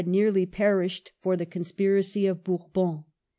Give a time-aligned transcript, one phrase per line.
[0.03, 3.03] 167 nearly perished for the conspiracy of Bourbon.